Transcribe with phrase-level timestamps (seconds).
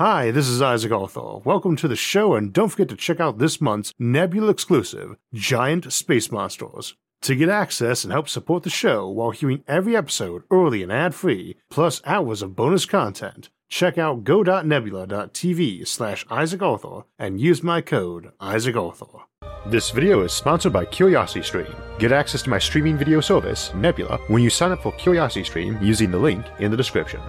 [0.00, 1.40] Hi, this is Isaac Arthur.
[1.44, 5.92] Welcome to the show, and don't forget to check out this month's Nebula exclusive, Giant
[5.92, 6.94] Space Monsters.
[7.20, 11.14] To get access and help support the show while hearing every episode early and ad
[11.14, 17.82] free, plus hours of bonus content, check out go.nebula.tv slash Isaac Arthur and use my
[17.82, 19.18] code Isaac Arthur.
[19.66, 21.98] This video is sponsored by CuriosityStream.
[21.98, 26.10] Get access to my streaming video service, Nebula, when you sign up for CuriosityStream using
[26.10, 27.20] the link in the description.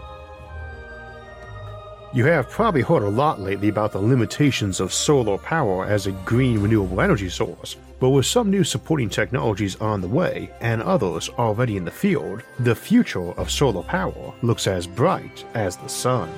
[2.13, 6.11] You have probably heard a lot lately about the limitations of solar power as a
[6.11, 11.29] green renewable energy source, but with some new supporting technologies on the way and others
[11.29, 16.29] already in the field, the future of solar power looks as bright as the sun.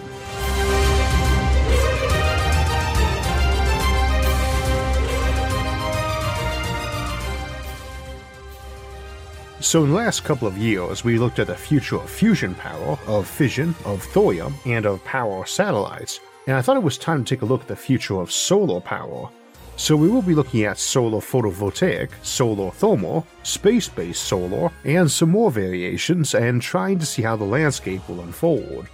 [9.63, 12.99] So, in the last couple of years, we looked at the future of fusion power,
[13.07, 17.29] of fission, of thorium, and of power satellites, and I thought it was time to
[17.33, 19.29] take a look at the future of solar power.
[19.77, 25.29] So, we will be looking at solar photovoltaic, solar thermal, space based solar, and some
[25.29, 28.89] more variations, and trying to see how the landscape will unfold.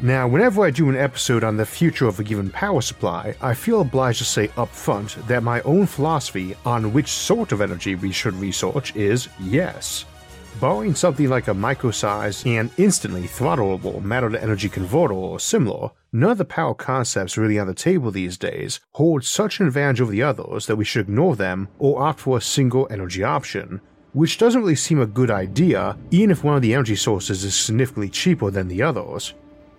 [0.00, 3.54] Now, whenever I do an episode on the future of a given power supply, I
[3.54, 7.94] feel obliged to say up front that my own philosophy on which sort of energy
[7.94, 10.04] we should research is yes.
[10.60, 16.44] Borrowing something like a micro-sized and instantly throttleable matter-to-energy converter or similar, none of the
[16.44, 20.66] power concepts really on the table these days hold such an advantage over the others
[20.66, 23.80] that we should ignore them or opt for a single energy option,
[24.12, 27.54] which doesn't really seem a good idea even if one of the energy sources is
[27.54, 29.34] significantly cheaper than the others.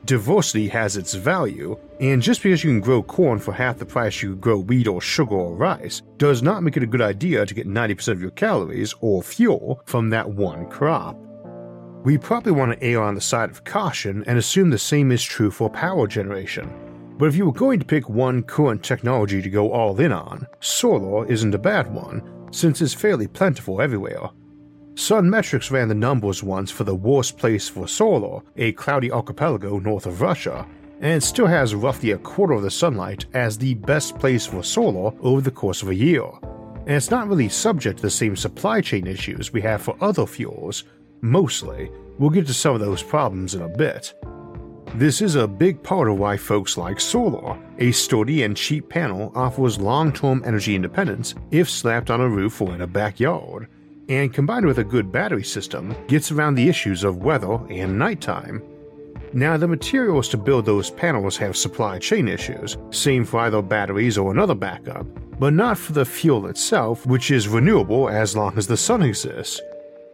[0.06, 4.22] Diversity has its value, and just because you can grow corn for half the price
[4.22, 7.54] you grow wheat or sugar or rice does not make it a good idea to
[7.56, 11.18] get 90% of your calories or fuel from that one crop.
[12.04, 15.24] We probably want to err on the side of caution and assume the same is
[15.24, 16.72] true for power generation.
[17.18, 20.46] But if you were going to pick one current technology to go all in on,
[20.60, 24.30] solar isn't a bad one, since it's fairly plentiful everywhere,
[24.98, 29.78] Sun Metrics ran the numbers once for the worst place for solar, a cloudy archipelago
[29.78, 30.66] north of Russia,
[31.02, 35.12] and still has roughly a quarter of the sunlight as the best place for solar
[35.20, 36.24] over the course of a year.
[36.88, 40.26] And it's not really subject to the same supply chain issues we have for other
[40.26, 40.86] fuels,
[41.20, 41.92] mostly.
[42.18, 44.14] We'll get to some of those problems in a bit.
[44.96, 47.60] This is a big part of why folks like solar.
[47.80, 52.62] A sturdy and cheap panel offers long term energy independence if slapped on a roof
[52.62, 53.68] or in a backyard
[54.10, 58.62] and combined with a good battery system, gets around the issues of weather and nighttime.
[59.34, 64.18] Now, the materials to build those panels have supply chain issues, same for either batteries
[64.18, 65.06] or another backup,
[65.40, 69.60] but not for the fuel itself, which is renewable as long as the sun exists.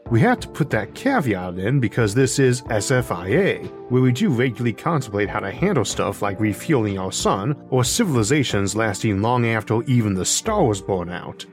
[0.10, 4.74] We have to put that caveat in because this is SFIA, where we do regularly
[4.74, 10.14] contemplate how to handle stuff like refueling our sun or civilizations lasting long after even
[10.14, 11.46] the star stars burn out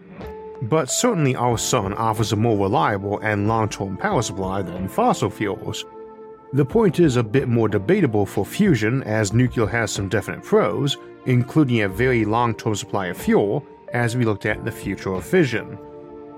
[0.63, 5.31] but certainly our sun offers a more reliable and long term power supply than fossil
[5.31, 5.85] fuels.
[6.53, 10.97] The point is a bit more debatable for fusion as nuclear has some definite pros,
[11.27, 15.25] including a very long term supply of fuel, as we looked at the future of
[15.25, 15.79] fission.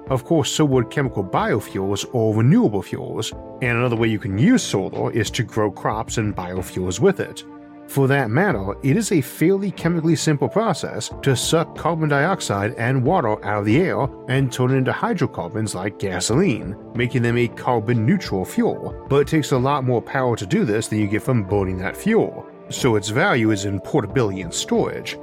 [0.09, 3.32] Of course, so would chemical biofuels or renewable fuels,
[3.62, 7.44] and another way you can use solar is to grow crops and biofuels with it.
[7.91, 13.03] For that matter, it is a fairly chemically simple process to suck carbon dioxide and
[13.03, 17.49] water out of the air and turn it into hydrocarbons like gasoline, making them a
[17.49, 21.09] carbon neutral fuel, but it takes a lot more power to do this than you
[21.09, 25.19] get from burning that fuel, so its value is in portability and storage.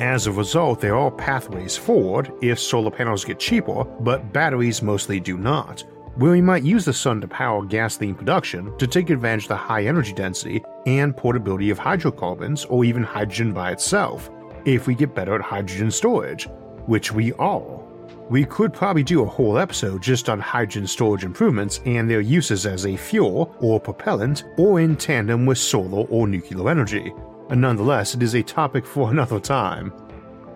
[0.00, 5.20] As a result, there are pathways forward if solar panels get cheaper, but batteries mostly
[5.20, 5.84] do not
[6.18, 9.56] where we might use the sun to power gasoline production to take advantage of the
[9.56, 14.28] high energy density and portability of hydrocarbons or even hydrogen by itself,
[14.64, 16.48] if we get better at hydrogen storage,
[16.86, 17.80] which we are.
[18.28, 22.66] We could probably do a whole episode just on hydrogen storage improvements and their uses
[22.66, 27.12] as a fuel or propellant or in tandem with solar or nuclear energy.
[27.48, 29.92] And nonetheless, it is a topic for another time.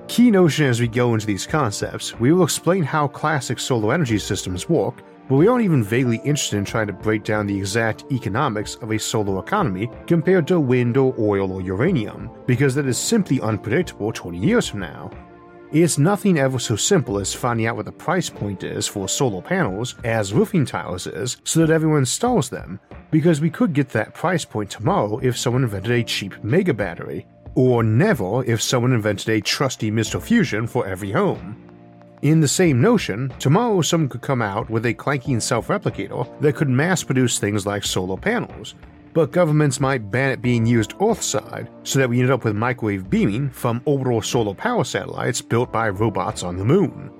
[0.08, 4.18] Key notion as we go into these concepts, we will explain how classic solar energy
[4.18, 8.04] systems work but we aren't even vaguely interested in trying to break down the exact
[8.10, 12.98] economics of a solar economy compared to wind or oil or uranium, because that is
[12.98, 15.10] simply unpredictable 20 years from now.
[15.72, 19.40] It's nothing ever so simple as finding out what the price point is for solar
[19.40, 22.78] panels as roofing tiles is so that everyone installs them,
[23.10, 27.26] because we could get that price point tomorrow if someone invented a cheap mega battery,
[27.54, 30.20] or never if someone invented a trusty Mr.
[30.20, 31.71] Fusion for every home.
[32.22, 36.54] In the same notion, tomorrow someone could come out with a clanking self replicator that
[36.54, 38.76] could mass produce things like solar panels,
[39.12, 43.10] but governments might ban it being used Earthside so that we end up with microwave
[43.10, 47.10] beaming from orbital solar power satellites built by robots on the moon.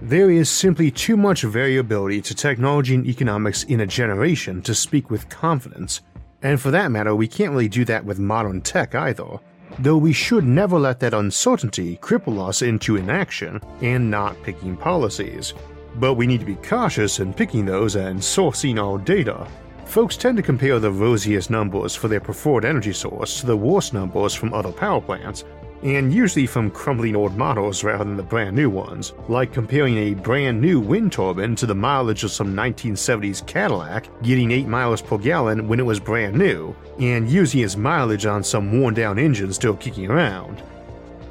[0.00, 5.10] There is simply too much variability to technology and economics in a generation to speak
[5.10, 6.02] with confidence,
[6.40, 9.40] and for that matter, we can't really do that with modern tech either,
[9.78, 15.54] though we should never let that uncertainty cripple us into inaction and not picking policies.
[15.96, 19.46] But we need to be cautious in picking those and sourcing our data
[19.92, 23.92] Folks tend to compare the rosiest numbers for their preferred energy source to the worst
[23.92, 25.44] numbers from other power plants,
[25.82, 30.14] and usually from crumbling old models rather than the brand new ones, like comparing a
[30.14, 35.18] brand new wind turbine to the mileage of some 1970s Cadillac getting 8 miles per
[35.18, 39.52] gallon when it was brand new, and using its mileage on some worn down engine
[39.52, 40.62] still kicking around.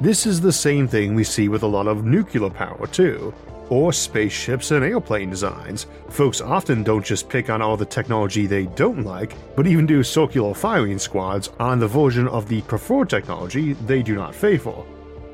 [0.00, 3.32] This is the same thing we see with a lot of nuclear power, too
[3.72, 5.86] or spaceships and airplane designs.
[6.10, 10.02] Folks often don't just pick on all the technology they don't like, but even do
[10.02, 14.74] circular firing squads on the version of the preferred technology they do not favor.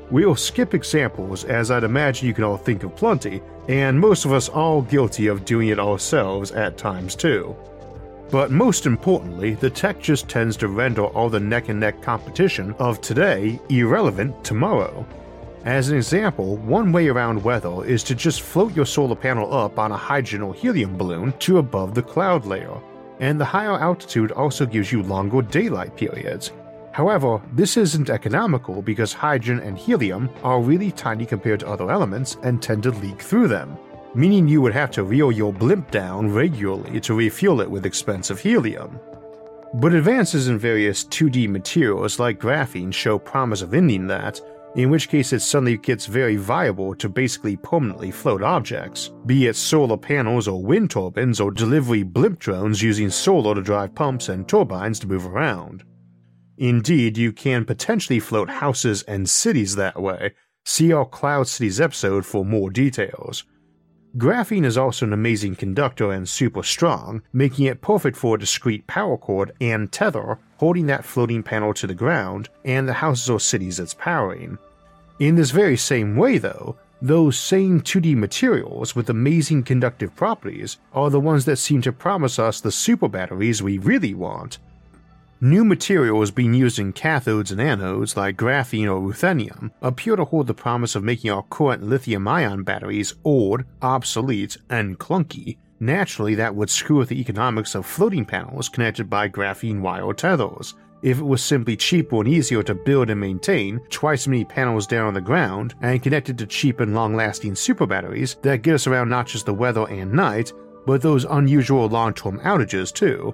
[0.09, 4.31] We'll skip examples as I'd imagine you can all think of plenty, and most of
[4.31, 7.53] us all guilty of doing it ourselves at times too.
[8.31, 12.73] But most importantly, the tech just tends to render all the neck and neck competition
[12.79, 15.05] of today irrelevant tomorrow.
[15.65, 19.77] As an example, one way around weather is to just float your solar panel up
[19.77, 22.77] on a hydrogen or helium balloon to above the cloud layer,
[23.19, 26.53] and the higher altitude also gives you longer daylight periods.
[26.93, 32.37] However, this isn't economical because hydrogen and helium are really tiny compared to other elements
[32.43, 33.77] and tend to leak through them,
[34.15, 38.39] meaning you would have to reel your blimp down regularly to refuel it with expensive
[38.39, 38.97] helium.
[39.73, 44.41] But advances in various 2D materials like graphene show promise of ending that,
[44.75, 49.55] in which case it suddenly gets very viable to basically permanently float objects, be it
[49.55, 54.47] solar panels or wind turbines or delivery blimp drones using solar to drive pumps and
[54.47, 55.83] turbines to move around.
[56.57, 60.33] Indeed, you can potentially float houses and cities that way.
[60.65, 63.45] See our Cloud Cities episode for more details.
[64.17, 68.87] Graphene is also an amazing conductor and super strong, making it perfect for a discrete
[68.87, 73.39] power cord and tether holding that floating panel to the ground and the houses or
[73.39, 74.57] cities it's powering.
[75.19, 81.09] In this very same way, though, those same 2D materials with amazing conductive properties are
[81.09, 84.57] the ones that seem to promise us the super batteries we really want.
[85.41, 90.47] New materials being used in cathodes and anodes like graphene or ruthenium appear to hold
[90.47, 95.57] the promise of making our current lithium ion batteries old, obsolete, and clunky.
[95.79, 100.75] Naturally, that would screw with the economics of floating panels connected by graphene wire tethers.
[101.03, 104.87] If it was simply cheaper and easier to build and maintain twice as many panels
[104.87, 108.75] down on the ground and connected to cheap and long lasting super batteries that get
[108.75, 110.51] us around not just the weather and night,
[110.85, 113.33] but those unusual long term outages too,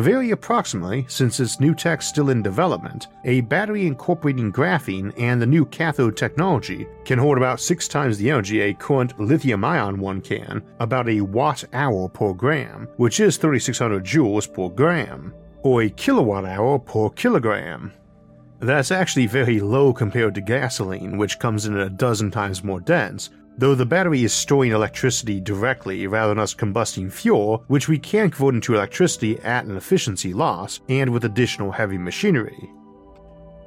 [0.00, 5.46] very approximately, since its new tech still in development, a battery incorporating graphene and the
[5.46, 10.20] new cathode technology can hold about six times the energy a current lithium ion one
[10.20, 15.90] can, about a watt hour per gram, which is 3600 joules per gram, or a
[15.90, 17.92] kilowatt hour per kilogram.
[18.60, 23.30] That's actually very low compared to gasoline, which comes in a dozen times more dense,
[23.58, 28.30] though the battery is storing electricity directly rather than us combusting fuel, which we can
[28.30, 32.70] convert into electricity at an efficiency loss and with additional heavy machinery.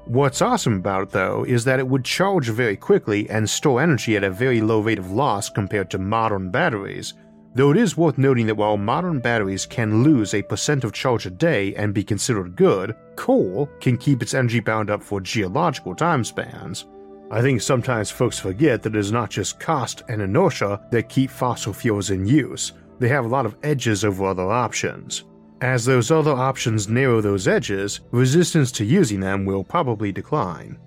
[0.06, 4.16] What's awesome about it though is that it would charge very quickly and store energy
[4.16, 7.16] at a very low rate of loss compared to modern batteries,
[7.56, 11.26] though it is worth noting that while modern batteries can lose a percent of charge
[11.26, 15.96] a day and be considered good, coal can keep its energy bound up for geological
[15.96, 16.86] time spans.
[17.32, 21.32] I think sometimes folks forget that it is not just cost and inertia that keep
[21.32, 25.24] fossil fuels in use, they have a lot of edges over other options.
[25.62, 30.78] As those other options narrow those edges, resistance to using them will probably decline.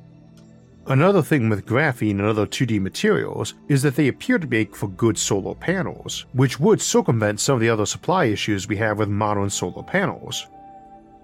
[0.86, 4.88] Another thing with graphene and other 2D materials is that they appear to make for
[4.88, 9.08] good solar panels, which would circumvent some of the other supply issues we have with
[9.08, 10.46] modern solar panels.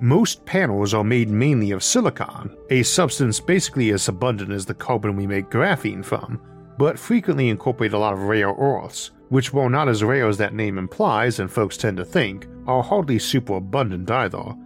[0.00, 5.16] Most panels are made mainly of silicon, a substance basically as abundant as the carbon
[5.16, 6.40] we make graphene from,
[6.76, 10.52] but frequently incorporate a lot of rare earths, which, while not as rare as that
[10.52, 14.56] name implies and folks tend to think, are hardly super abundant either.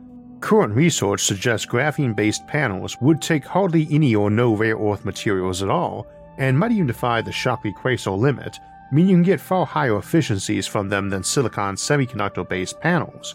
[0.40, 5.62] Current research suggests graphene based panels would take hardly any or no rare earth materials
[5.62, 6.06] at all,
[6.38, 8.56] and might even defy the Shockley-Queisser limit,
[8.92, 13.34] meaning you can get far higher efficiencies from them than silicon semiconductor based panels.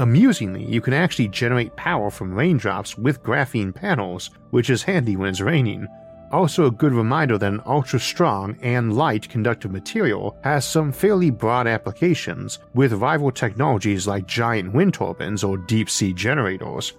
[0.00, 5.28] Amusingly, you can actually generate power from raindrops with graphene panels, which is handy when
[5.28, 5.86] it's raining.
[6.32, 11.28] also a good reminder that an ultra strong and light conductive material has some fairly
[11.28, 16.94] broad applications with rival technologies like giant wind turbines or deep sea generators.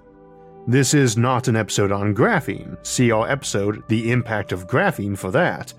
[0.68, 5.32] This is not an episode on graphene, see our episode The Impact of Graphene for
[5.32, 5.74] that,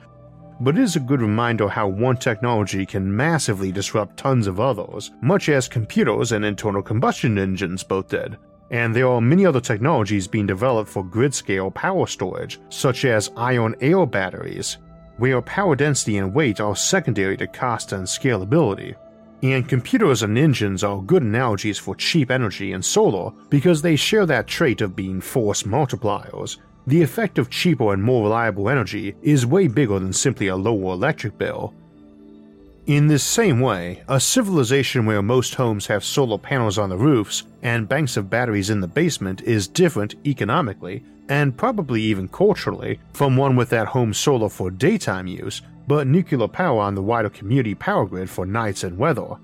[0.61, 5.11] but it is a good reminder how one technology can massively disrupt tons of others,
[5.21, 8.37] much as computers and internal combustion engines both did.
[8.71, 13.31] And there are many other technologies being developed for grid scale power storage, such as
[13.37, 14.79] iron air batteries,
[15.19, 18.95] where power density and weight are secondary to cost and scalability.
[19.43, 24.25] And computers and engines are good analogies for cheap energy and solar because they share
[24.27, 29.47] that trait of being force multipliers, the effect of cheaper and more reliable energy is
[29.47, 31.73] way bigger than simply a lower electric bill.
[32.87, 37.45] In this same way, a civilization where most homes have solar panels on the roofs
[37.63, 43.37] and banks of batteries in the basement is different economically and probably even culturally from
[43.37, 47.77] one with that home solar for daytime use, but nuclear power on the wider community
[47.77, 49.37] power grid for nights and weather.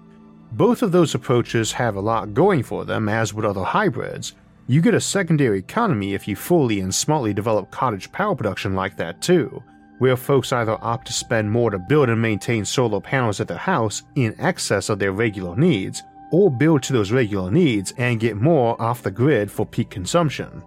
[0.53, 4.35] Both of those approaches have a lot going for them, as would other hybrids,
[4.71, 8.99] you get a secondary economy if you fully and smartly develop cottage power production like
[8.99, 9.63] that too,
[9.99, 13.57] where folks either opt to spend more to build and maintain solar panels at their
[13.57, 18.37] house in excess of their regular needs, or build to those regular needs and get
[18.37, 20.63] more off the grid for peak consumption.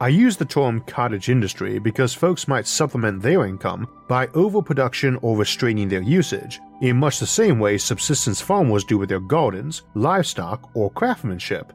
[0.00, 5.36] I use the term cottage industry because folks might supplement their income by overproduction or
[5.36, 10.70] restraining their usage, in much the same way subsistence farmers do with their gardens, livestock,
[10.74, 11.74] or craftsmanship,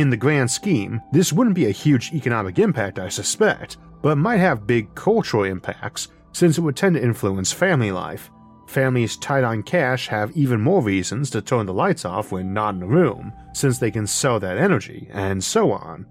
[0.00, 4.38] in the grand scheme, this wouldn't be a huge economic impact, I suspect, but might
[4.38, 8.30] have big cultural impacts since it would tend to influence family life.
[8.66, 12.74] Families tight on cash have even more reasons to turn the lights off when not
[12.74, 16.04] in the room, since they can sell that energy, and so on.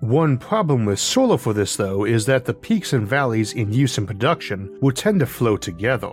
[0.00, 3.98] One problem with solar for this, though, is that the peaks and valleys in use
[3.98, 6.10] and production will tend to flow together.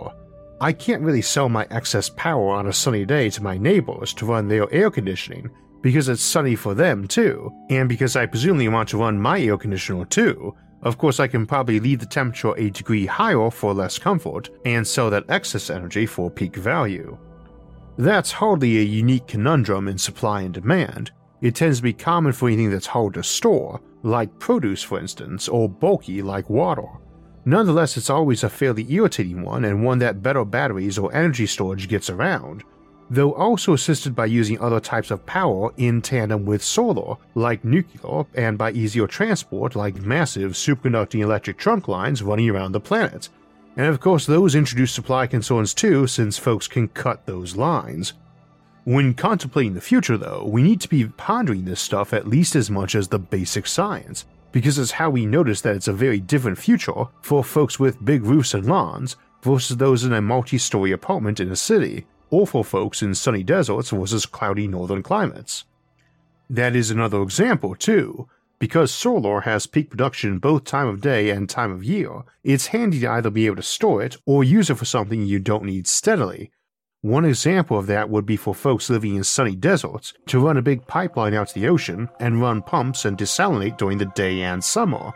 [0.60, 4.26] I can't really sell my excess power on a sunny day to my neighbors to
[4.26, 5.50] run their air conditioning
[5.82, 9.40] because it's sunny for them too, and because I presume presumably want to run my
[9.40, 10.54] air conditioner too.
[10.82, 14.86] Of course, I can probably leave the temperature a degree higher for less comfort and
[14.86, 17.18] sell that excess energy for peak value.
[17.98, 21.10] That's hardly a unique conundrum in supply and demand.
[21.42, 25.48] It tends to be common for anything that's hard to store, like produce for instance,
[25.48, 26.86] or bulky like water.
[27.44, 31.88] Nonetheless, it's always a fairly irritating one and one that better batteries or energy storage
[31.88, 32.62] gets around,
[33.10, 38.24] though also assisted by using other types of power in tandem with solar, like nuclear,
[38.34, 43.28] and by easier transport like massive superconducting electric trunk lines running around the planet.
[43.76, 48.12] And of course, those introduce supply concerns too, since folks can cut those lines.
[48.84, 52.70] When contemplating the future, though, we need to be pondering this stuff at least as
[52.70, 56.58] much as the basic science, because it's how we notice that it's a very different
[56.58, 61.40] future for folks with big roofs and lawns versus those in a multi story apartment
[61.40, 65.64] in a city, awful folks in sunny deserts versus cloudy northern climates.
[66.48, 68.28] That is another example, too.
[68.58, 73.00] Because solar has peak production both time of day and time of year, it's handy
[73.00, 75.86] to either be able to store it or use it for something you don't need
[75.86, 76.50] steadily.
[77.00, 80.62] One example of that would be for folks living in sunny deserts to run a
[80.62, 84.62] big pipeline out to the ocean and run pumps and desalinate during the day and
[84.62, 85.12] summer,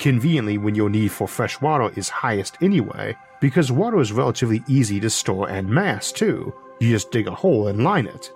[0.00, 5.00] conveniently when your need for fresh water is highest anyway, because water is relatively easy
[5.00, 8.32] to store and mass too, you just dig a hole and line it.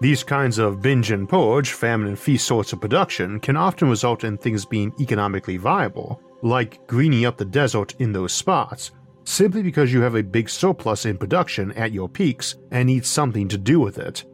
[0.00, 4.24] These kinds of binge and purge, famine and feast sorts of production can often result
[4.24, 8.90] in things being economically viable, like greening up the desert in those spots,
[9.24, 13.46] simply because you have a big surplus in production at your peaks and need something
[13.48, 14.24] to do with it.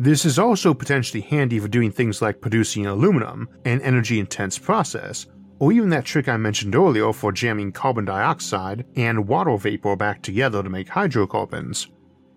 [0.00, 5.26] This is also potentially handy for doing things like producing aluminum, an energy intense process,
[5.58, 10.22] or even that trick I mentioned earlier for jamming carbon dioxide and water vapor back
[10.22, 11.88] together to make hydrocarbons.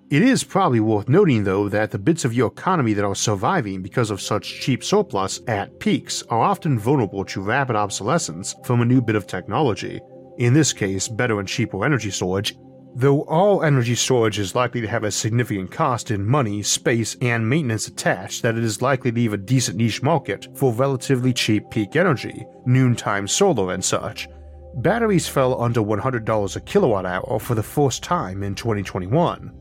[0.10, 3.82] It is probably worth noting, though, that the bits of your economy that are surviving
[3.82, 8.86] because of such cheap surplus at peaks are often vulnerable to rapid obsolescence from a
[8.86, 10.02] new bit of technology,
[10.38, 12.58] in this case, better and cheaper energy storage
[12.94, 17.50] Though all energy storage is likely to have a significant cost in money, space, and
[17.50, 21.70] maintenance attached, that it is likely to leave a decent niche market for relatively cheap
[21.70, 24.28] peak energy, noontime solar, and such.
[24.76, 29.54] Batteries fell under $100 a kilowatt hour for the first time in 2021.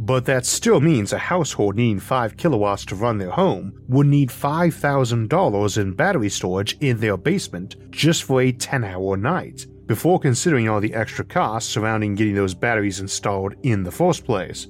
[0.00, 4.30] But that still means a household needing 5 kilowatts to run their home would need
[4.30, 10.70] $5,000 in battery storage in their basement just for a 10 hour night before considering
[10.70, 14.68] all the extra costs surrounding getting those batteries installed in the first place.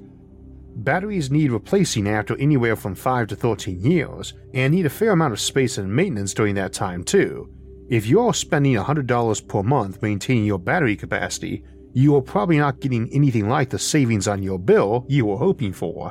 [0.75, 5.33] Batteries need replacing after anywhere from 5 to 13 years, and need a fair amount
[5.33, 7.49] of space and maintenance during that time too.
[7.89, 11.63] if you're spending $100 per month maintaining your battery capacity,
[11.93, 15.73] you are probably not getting anything like the savings on your bill you were hoping
[15.73, 16.11] for.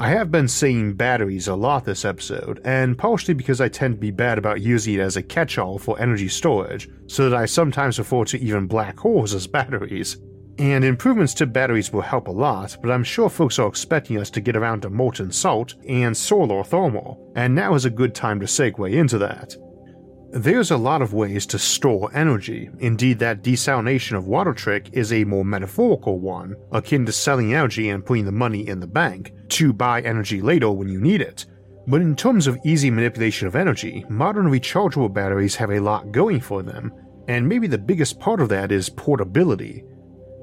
[0.00, 4.00] I have been saying batteries a lot this episode, and partially because I tend to
[4.00, 7.46] be bad about using it as a catch all for energy storage, so that I
[7.46, 10.18] sometimes refer to even black holes as batteries.
[10.56, 14.30] And improvements to batteries will help a lot, but I'm sure folks are expecting us
[14.30, 18.38] to get around to molten salt and solar thermal, and now is a good time
[18.38, 19.56] to segue into that.
[20.30, 22.68] There's a lot of ways to store energy.
[22.80, 27.88] Indeed, that desalination of water trick is a more metaphorical one, akin to selling energy
[27.88, 31.46] and putting the money in the bank to buy energy later when you need it.
[31.86, 36.40] But in terms of easy manipulation of energy, modern rechargeable batteries have a lot going
[36.40, 36.92] for them,
[37.26, 39.82] and maybe the biggest part of that is portability.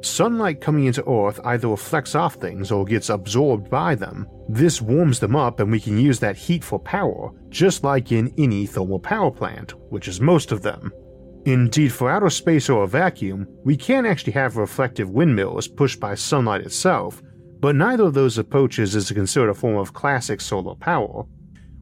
[0.01, 4.27] Sunlight coming into Earth either reflects off things or gets absorbed by them.
[4.47, 8.33] This warms them up and we can use that heat for power, just like in
[8.37, 10.91] any thermal power plant, which is most of them.
[11.45, 16.15] Indeed, for outer space or a vacuum, we can actually have reflective windmills pushed by
[16.15, 17.21] sunlight itself,
[17.59, 21.25] but neither of those approaches is considered a form of classic solar power.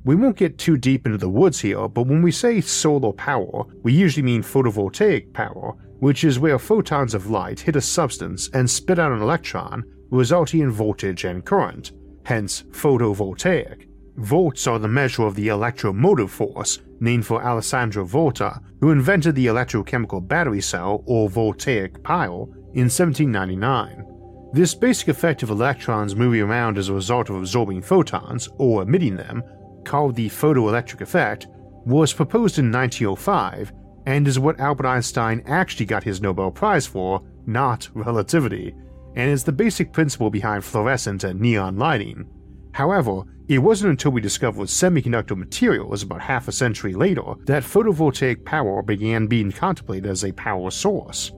[0.05, 3.63] We won't get too deep into the woods here, but when we say solar power,
[3.83, 8.69] we usually mean photovoltaic power, which is where photons of light hit a substance and
[8.69, 11.93] spit out an electron, resulting in voltage and current,
[12.25, 13.87] hence photovoltaic.
[14.17, 19.47] Volts are the measure of the electromotive force, named for Alessandro Volta, who invented the
[19.47, 24.05] electrochemical battery cell or voltaic pile in 1799.
[24.53, 29.15] This basic effect of electrons moving around as a result of absorbing photons or emitting
[29.15, 29.41] them,
[29.85, 31.47] called the photoelectric effect,
[31.85, 33.71] was proposed in 1905
[34.05, 38.75] and is what Albert Einstein actually got his Nobel Prize for, not relativity,
[39.15, 42.27] and is the basic principle behind fluorescent and neon lighting.
[42.73, 48.43] However, it wasn't until we discovered semiconductor materials about half a century later that photovoltaic
[48.45, 51.31] power began being contemplated as a power source.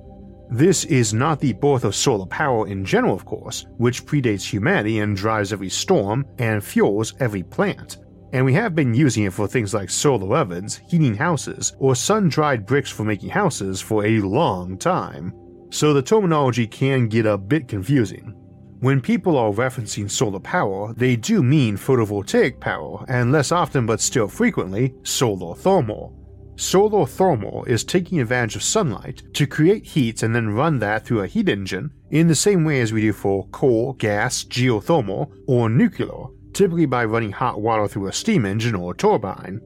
[0.49, 4.99] This is not the birth of solar power in general, of course, which predates humanity
[4.99, 7.97] and drives every storm and fuels every plant
[8.35, 12.27] and we have been using it for things like solar ovens, heating houses, or sun
[12.27, 15.33] dried bricks for making houses for a long time,
[15.69, 18.33] so the terminology can get a bit confusing.
[18.81, 24.01] When people are referencing solar power, they do mean photovoltaic power, and less often but
[24.01, 26.13] still frequently, solar thermal.
[26.57, 31.21] Solar thermal is taking advantage of sunlight to create heat and then run that through
[31.21, 35.69] a heat engine in the same way as we do for coal, gas, geothermal, or
[35.69, 39.61] nuclear, typically by running hot water through a steam engine or turbine.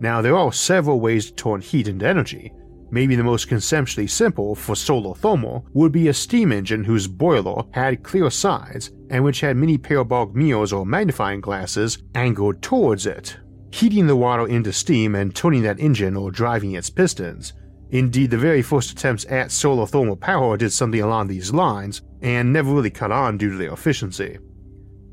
[0.00, 2.52] Now, there are several ways to turn heat into energy.
[2.90, 7.64] Maybe the most conceptually simple for solar thermal would be a steam engine whose boiler
[7.72, 13.36] had clear sides and which had many parabolic mirrors or magnifying glasses angled towards it,
[13.72, 17.54] heating the water into steam and turning that engine or driving its pistons.
[17.90, 22.52] Indeed, the very first attempts at solar thermal power did something along these lines and
[22.52, 24.38] never really caught on due to their efficiency.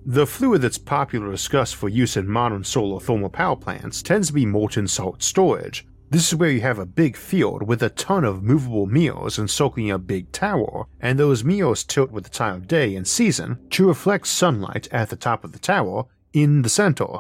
[0.06, 4.34] The fluid that's popularly discussed for use in modern solar thermal power plants tends to
[4.34, 5.86] be molten salt storage.
[6.10, 9.92] This is where you have a big field with a ton of movable mirrors encircling
[9.92, 13.88] a big tower, and those mirrors tilt with the time of day and season to
[13.88, 17.20] reflect sunlight at the top of the tower in the center.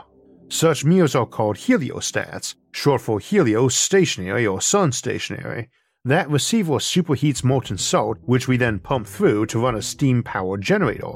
[0.49, 5.69] Such mirrors are called heliostats, short for heliostationary or sun stationary.
[6.03, 10.61] That receiver superheats molten salt, which we then pump through to run a steam powered
[10.61, 11.13] generator,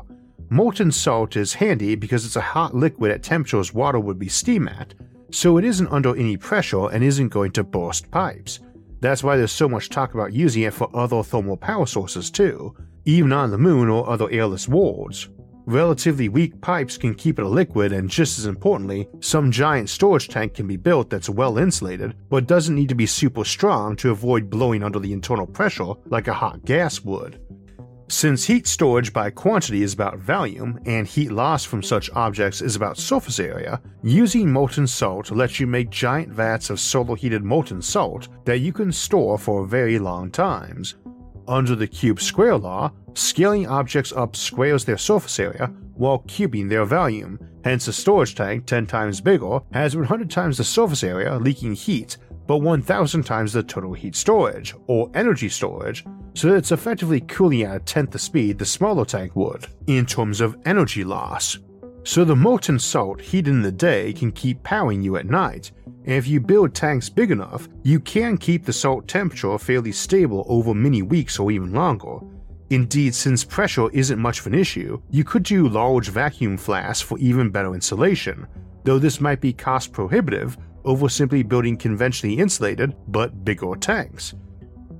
[0.49, 4.67] Molten salt is handy because it's a hot liquid at temperatures water would be steam
[4.67, 4.93] at,
[5.31, 8.59] so it isn't under any pressure and isn't going to burst pipes.
[8.99, 12.75] That's why there's so much talk about using it for other thermal power sources too,
[13.05, 15.29] even on the moon or other airless worlds.
[15.65, 20.27] Relatively weak pipes can keep it a liquid, and just as importantly, some giant storage
[20.27, 24.11] tank can be built that's well insulated, but doesn't need to be super strong to
[24.11, 27.41] avoid blowing under the internal pressure like a hot gas would.
[28.07, 32.75] Since heat storage by quantity is about volume, and heat loss from such objects is
[32.75, 37.81] about surface area, using molten salt lets you make giant vats of solar heated molten
[37.81, 40.95] salt that you can store for very long times.
[41.47, 46.85] Under the cube square law, scaling objects up squares their surface area while cubing their
[46.85, 51.73] volume, hence a storage tank 10 times bigger has 100 times the surface area leaking
[51.73, 57.63] heat but 1000 times the total heat storage, or energy storage, so it's effectively cooling
[57.63, 61.57] at a tenth the speed the smaller tank would, in terms of energy loss.
[62.03, 66.13] So the molten salt heated in the day can keep powering you at night, and
[66.13, 70.73] if you build tanks big enough, you can keep the salt temperature fairly stable over
[70.73, 72.19] many weeks or even longer.
[72.69, 77.17] Indeed, since pressure isn't much of an issue, you could do large vacuum flasks for
[77.17, 78.47] even better insulation,
[78.83, 84.33] though this might be cost prohibitive over simply building conventionally insulated but bigger tanks.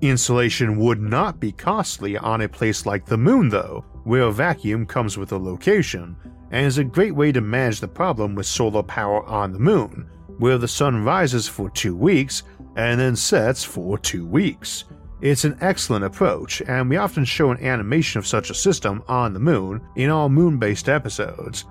[0.02, 4.86] Insulation would not be costly on a place like the moon, though, where a vacuum
[4.86, 6.16] comes with a location,
[6.52, 10.10] and is a great way to manage the problem with solar power on the moon,
[10.38, 12.44] where the sun rises for two weeks
[12.76, 14.84] and then sets for two weeks.
[15.22, 19.34] It's an excellent approach, and we often show an animation of such a system on
[19.34, 21.66] the moon in our moon based episodes.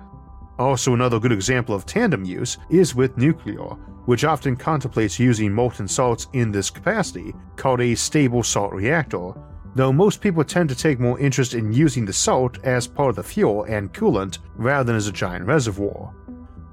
[0.57, 5.87] Also, another good example of tandem use is with nuclear, which often contemplates using molten
[5.87, 9.31] salts in this capacity, called a stable salt reactor,
[9.75, 13.15] though most people tend to take more interest in using the salt as part of
[13.15, 16.13] the fuel and coolant rather than as a giant reservoir.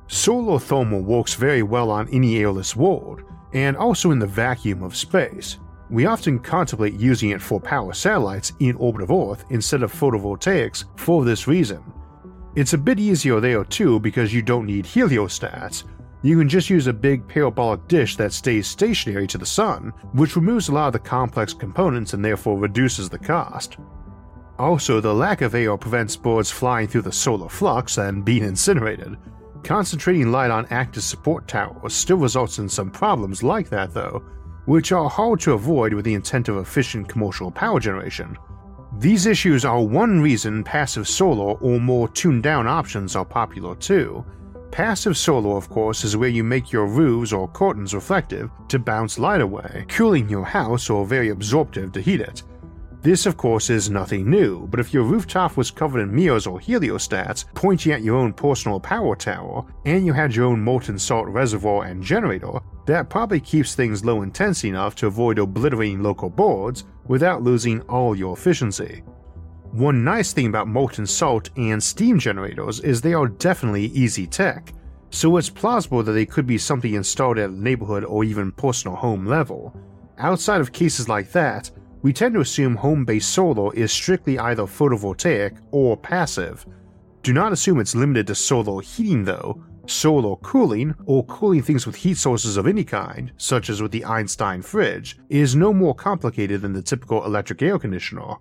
[0.06, 3.22] Solar thermal works very well on any airless world,
[3.54, 5.58] and also in the vacuum of space.
[5.90, 10.84] We often contemplate using it for power satellites in orbit of Earth instead of photovoltaics
[10.96, 11.82] for this reason.
[12.54, 15.84] It's a bit easier there too because you don't need heliostats.
[16.22, 20.36] You can just use a big parabolic dish that stays stationary to the sun, which
[20.36, 23.76] removes a lot of the complex components and therefore reduces the cost.
[24.58, 29.16] Also, the lack of air prevents birds flying through the solar flux and being incinerated,
[29.62, 34.22] Concentrating light on active support towers still results in some problems like that, though,
[34.64, 38.36] which are hard to avoid with the intent of efficient commercial power generation.
[38.98, 44.24] These issues are one reason passive solar or more tuned down options are popular too.
[44.72, 49.18] Passive solar, of course, is where you make your roofs or curtains reflective to bounce
[49.18, 52.42] light away, cooling your house or very absorptive to heat it,
[53.02, 56.60] this, of course, is nothing new, but if your rooftop was covered in mirrors or
[56.60, 61.26] heliostats pointing at your own personal power tower, and you had your own molten salt
[61.26, 66.84] reservoir and generator, that probably keeps things low intensity enough to avoid obliterating local boards
[67.08, 69.02] without losing all your efficiency.
[69.72, 74.74] One nice thing about molten salt and steam generators is they are definitely easy tech,
[75.08, 79.24] so it's plausible that they could be something installed at neighborhood or even personal home
[79.24, 79.74] level.
[80.18, 81.70] Outside of cases like that,
[82.02, 86.66] we tend to assume home based solar is strictly either photovoltaic or passive.
[87.22, 89.64] Do not assume it's limited to solar heating though.
[89.86, 94.04] Solar cooling, or cooling things with heat sources of any kind, such as with the
[94.04, 98.34] Einstein fridge, is no more complicated than the typical electric air conditioner.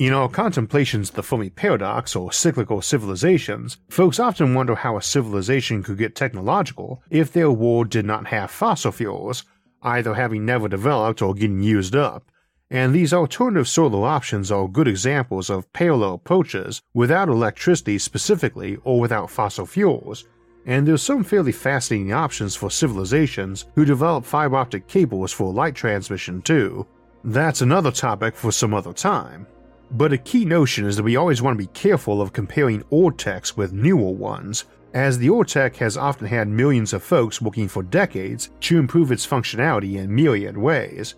[0.00, 5.02] In our contemplations of the Fermi paradox or cyclical civilizations, folks often wonder how a
[5.02, 9.44] civilization could get technological if their world did not have fossil fuels,
[9.82, 12.32] either having never developed or getting used up,
[12.70, 19.00] and these alternative solar options are good examples of parallel approaches without electricity specifically or
[19.00, 20.24] without fossil fuels,
[20.64, 25.74] and there's some fairly fascinating options for civilizations who develop fiber optic cables for light
[25.74, 26.86] transmission too.
[27.22, 29.46] That's another topic for some other time.
[29.92, 33.18] But a key notion is that we always want to be careful of comparing old
[33.18, 37.68] techs with newer ones, as the old tech has often had millions of folks working
[37.68, 41.14] for decades to improve its functionality in myriad ways,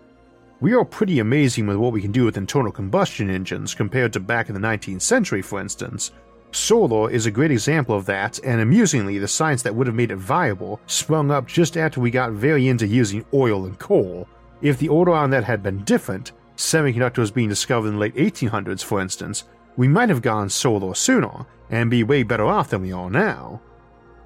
[0.59, 4.19] we are pretty amazing with what we can do with internal combustion engines compared to
[4.19, 6.11] back in the 19th century, for instance.
[6.51, 10.11] Solar is a great example of that, and amusingly, the science that would have made
[10.11, 14.27] it viable sprung up just after we got very into using oil and coal.
[14.61, 18.83] If the order on that had been different, semiconductors being discovered in the late 1800s,
[18.83, 22.91] for instance, we might have gone solar sooner and be way better off than we
[22.91, 23.61] are now.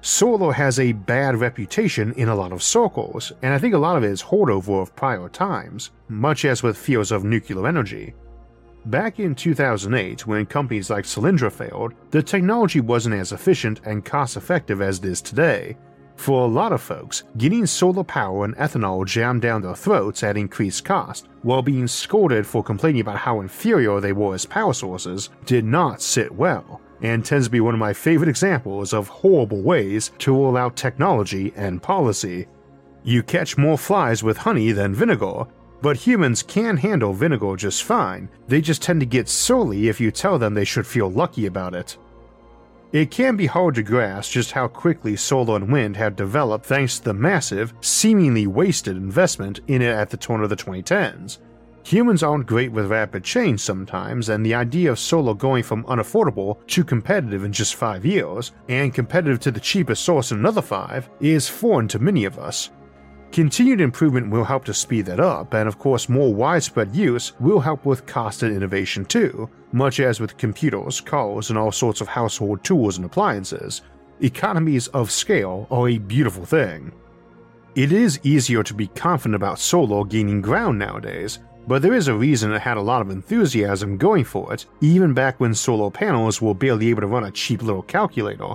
[0.00, 3.96] Solar has a bad reputation in a lot of circles, and I think a lot
[3.96, 8.14] of it is holdover of prior times, much as with fears of nuclear energy.
[8.86, 14.36] Back in 2008, when companies like Solyndra failed, the technology wasn't as efficient and cost
[14.36, 15.76] effective as it is today.
[16.18, 20.36] For a lot of folks, getting solar power and ethanol jammed down their throats at
[20.36, 25.30] increased cost, while being scolded for complaining about how inferior they were as power sources,
[25.46, 29.62] did not sit well and tends to be one of my favorite examples of horrible
[29.62, 32.48] ways to roll out technology and policy.
[33.04, 35.44] You catch more flies with honey than vinegar,
[35.80, 40.10] but humans can handle vinegar just fine, they just tend to get surly if you
[40.10, 41.96] tell them they should feel lucky about it.
[42.92, 46.98] It can be hard to grasp just how quickly solar and wind have developed thanks
[46.98, 51.38] to the massive, seemingly wasted investment in it at the turn of the 2010s,
[51.88, 56.58] Humans aren't great with rapid change sometimes, and the idea of solar going from unaffordable
[56.66, 61.08] to competitive in just five years, and competitive to the cheapest source in another five,
[61.20, 62.68] is foreign to many of us.
[63.32, 67.60] Continued improvement will help to speed that up, and of course, more widespread use will
[67.60, 72.08] help with cost and innovation too, much as with computers, cars, and all sorts of
[72.08, 73.82] household tools and appliances.
[74.20, 76.90] Economies of scale are a beautiful thing.
[77.74, 81.38] It is easier to be confident about solar gaining ground nowadays,
[81.68, 85.12] but there is a reason it had a lot of enthusiasm going for it, even
[85.12, 88.54] back when solar panels were barely able to run a cheap little calculator.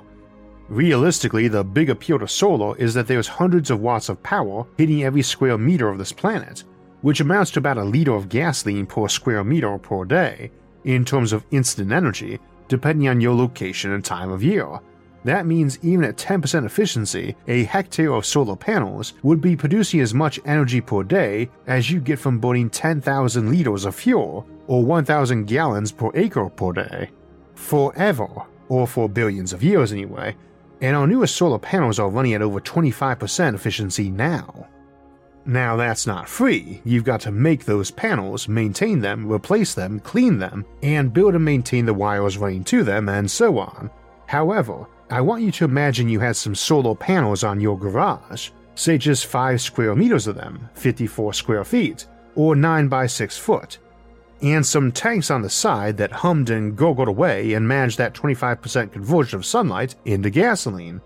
[0.70, 5.04] Realistically, the big appeal to solar is that there's hundreds of watts of power hitting
[5.04, 6.64] every square meter of this planet,
[7.02, 10.52] which amounts to about a liter of gasoline per square meter per day,
[10.86, 14.80] in terms of instant energy, depending on your location and time of year.
[15.26, 20.14] That means even at 10% efficiency, a hectare of solar panels would be producing as
[20.14, 25.46] much energy per day as you get from burning 10,000 liters of fuel, or 1,000
[25.46, 27.10] gallons per acre per day.
[27.56, 28.28] Forever,
[28.70, 30.36] or for billions of years anyway,
[30.84, 34.68] and our newest solar panels are running at over 25% efficiency now.
[35.46, 36.82] Now, that's not free.
[36.84, 41.46] You've got to make those panels, maintain them, replace them, clean them, and build and
[41.46, 43.90] maintain the wires running to them, and so on.
[44.28, 48.98] However, I want you to imagine you had some solar panels on your garage, say
[48.98, 53.78] just 5 square meters of them, 54 square feet, or 9 by 6 foot,
[54.44, 58.92] and some tanks on the side that hummed and gurgled away and managed that 25%
[58.92, 61.02] conversion of sunlight into gasoline,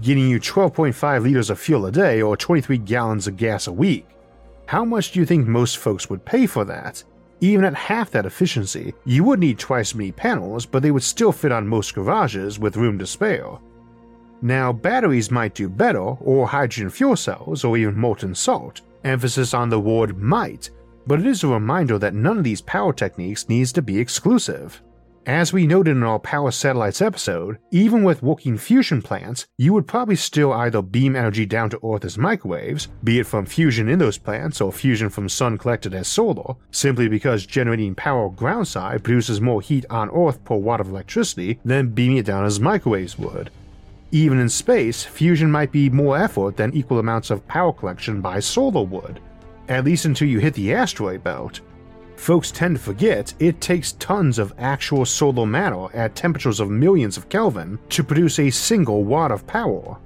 [0.00, 4.06] getting you 12.5 liters of fuel a day or 23 gallons of gas a week.
[4.66, 7.04] How much do you think most folks would pay for that?
[7.40, 11.02] Even at half that efficiency, you would need twice as many panels, but they would
[11.02, 13.58] still fit on most garages with room to spare.
[14.42, 19.68] Now, batteries might do better, or hydrogen fuel cells, or even molten salt, emphasis on
[19.68, 20.70] the word might,
[21.06, 24.82] but it is a reminder that none of these power techniques needs to be exclusive.
[25.26, 29.86] As we noted in our Power Satellites episode, even with working fusion plants, you would
[29.86, 33.98] probably still either beam energy down to Earth as microwaves, be it from fusion in
[33.98, 39.40] those plants or fusion from sun collected as solar, simply because generating power groundside produces
[39.40, 43.48] more heat on Earth per watt of electricity than beaming it down as microwaves would.
[44.12, 48.40] Even in space, fusion might be more effort than equal amounts of power collection by
[48.40, 49.20] solar would,
[49.68, 51.60] at least until you hit the asteroid belt,
[52.16, 57.16] Folks tend to forget it takes tons of actual solar matter at temperatures of millions
[57.16, 59.98] of Kelvin to produce a single watt of power.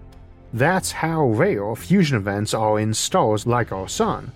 [0.52, 4.32] That's how rare fusion events are in stars like our Sun.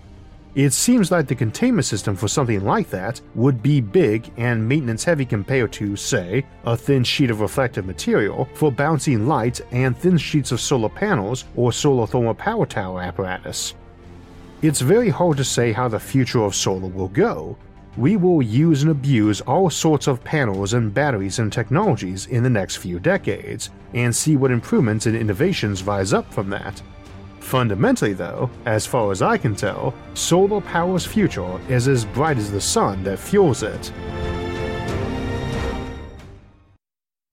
[0.55, 5.03] It seems like the containment system for something like that would be big and maintenance
[5.03, 10.19] heavy compared to, say, a thin sheet of reflective material for bouncing light and thin
[10.19, 13.75] sheets of solar panels or solar thermal power tower apparatus.
[14.63, 17.57] It's very hard to say how the future of solar will go.
[17.97, 22.49] We will use and abuse all sorts of panels and batteries and technologies in the
[22.49, 26.81] next few decades, and see what improvements and innovations rise up from that.
[27.41, 32.53] Fundamentally, though, as far as I can tell, solar power's future is as bright as
[32.53, 33.93] the sun that fuels it.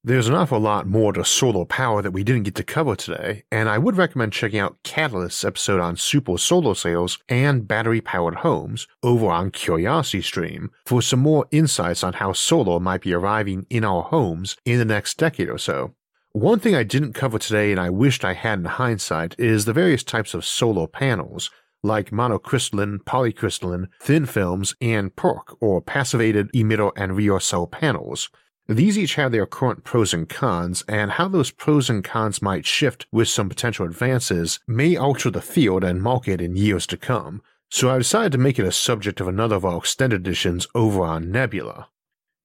[0.02, 3.44] There's an awful lot more to solar power that we didn't get to cover today,
[3.52, 8.36] and I would recommend checking out Catalyst's episode on super solar sails and battery powered
[8.36, 13.66] homes over on Curiosity Stream for some more insights on how solar might be arriving
[13.70, 15.96] in our homes in the next decade or so.
[16.32, 19.74] One thing I didn't cover today and I wished I had in hindsight is the
[19.74, 21.52] various types of solar panels,
[21.84, 28.30] like monocrystalline, polycrystalline, thin films, and PERC or passivated emitter and rear cell panels.
[28.70, 32.68] These each have their current pros and cons, and how those pros and cons might
[32.68, 37.42] shift with some potential advances may alter the field and market in years to come,
[37.72, 41.02] so I decided to make it a subject of another of our extended editions over
[41.02, 41.88] on Nebula.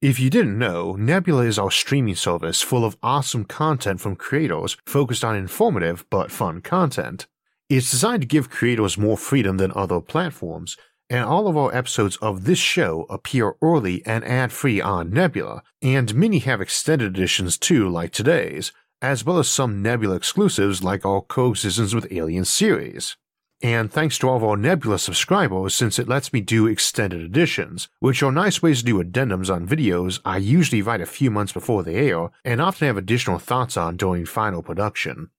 [0.00, 4.78] If you didn't know, Nebula is our streaming service full of awesome content from creators
[4.87, 7.26] focused on informative but fun content.
[7.68, 10.78] It's designed to give creators more freedom than other platforms,
[11.10, 15.62] and all of our episodes of this show appear early and ad free on Nebula,
[15.82, 21.04] and many have extended editions too, like today's, as well as some Nebula exclusives like
[21.04, 23.16] our Coexistence with Aliens series.
[23.62, 27.88] And thanks to all of our Nebula subscribers since it lets me do extended editions,
[27.98, 31.52] which are nice ways to do addendums on videos I usually write a few months
[31.52, 35.30] before they air and often have additional thoughts on during final production.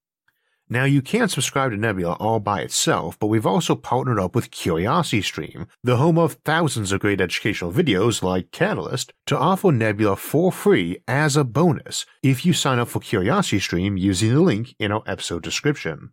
[0.67, 4.49] Now, you can subscribe to Nebula all by itself, but we've also partnered up with
[4.49, 10.51] CuriosityStream, the home of thousands of great educational videos like Catalyst, to offer Nebula for
[10.51, 15.04] free as a bonus if you sign up for CuriosityStream using the link in our
[15.06, 16.10] episode description.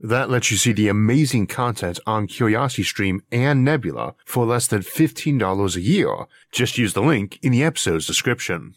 [0.00, 5.76] That lets you see the amazing content on CuriosityStream and Nebula for less than $15
[5.76, 6.26] a year.
[6.50, 8.74] Just use the link in the episode's description.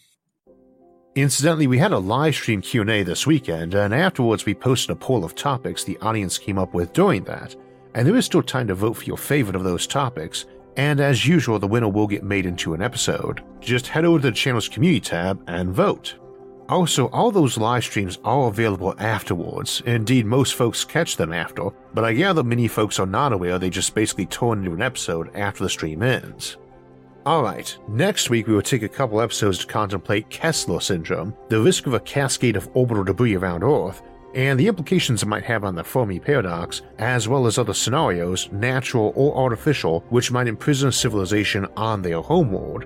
[1.15, 5.23] Incidentally, we had a live stream Q&A this weekend, and afterwards we posted a poll
[5.23, 7.55] of topics the audience came up with during that,
[7.93, 10.43] and there is still time to vote for your favorite of those topics,
[10.75, 13.41] and as usual the winner will get made into an episode.
[13.61, 16.15] Just head over to the channel's community tab and vote.
[16.67, 19.81] Also, all those live streams are available afterwards.
[19.85, 23.69] Indeed, most folks catch them after, but I gather many folks are not aware they
[23.69, 26.57] just basically turn into an episode after the stream ends.
[27.25, 31.87] Alright, next week we will take a couple episodes to contemplate Kessler syndrome, the risk
[31.87, 34.03] of a cascade of orbital debris around Earth,
[34.35, 38.51] and the implications it might have on the Fermi paradox, as well as other scenarios,
[38.51, 42.85] natural or artificial, which might imprison civilization on their homeworld.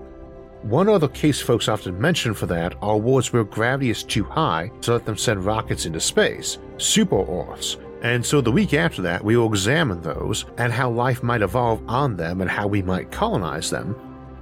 [0.62, 4.72] One other case folks often mention for that are worlds where gravity is too high
[4.84, 9.22] to let them send rockets into space, super Earths, and so the week after that
[9.22, 13.12] we will examine those and how life might evolve on them and how we might
[13.12, 13.94] colonize them,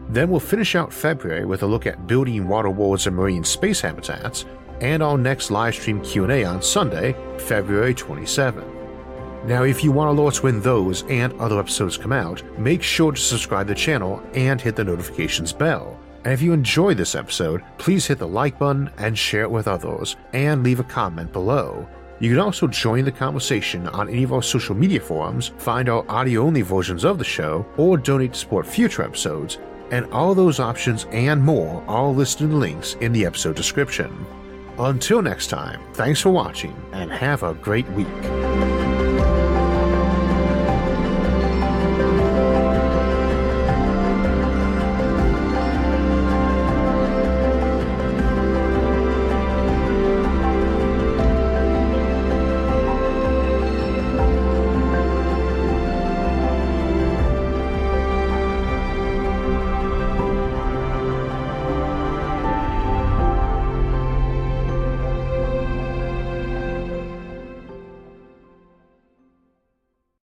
[0.09, 3.81] then we'll finish out February with a look at building water worlds and marine space
[3.81, 4.45] habitats,
[4.81, 8.63] and our next livestream Q&A on Sunday, February 27.
[9.45, 13.11] Now if you want to alerts when those and other episodes come out, make sure
[13.11, 15.99] to subscribe to the channel and hit the notifications bell.
[16.23, 19.67] And if you enjoyed this episode, please hit the like button and share it with
[19.67, 21.87] others, and leave a comment below.
[22.19, 26.03] You can also join the conversation on any of our social media forums, find our
[26.09, 29.59] audio only versions of the show, or donate to support future episodes
[29.91, 34.25] and all those options and more are listed in links in the episode description.
[34.79, 38.76] Until next time, thanks for watching and have a great week.